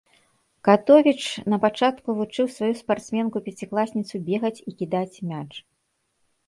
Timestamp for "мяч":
5.33-5.49